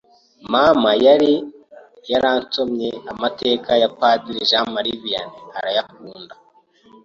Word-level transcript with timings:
Mama 0.53 0.91
yari 1.05 1.33
yarasomye 2.11 2.89
amateka 3.11 3.71
ya 3.81 3.89
padiri 3.97 4.47
Jean 4.49 4.65
Marie 4.75 4.99
Vianney 5.03 5.43
arayakunda 5.57 6.33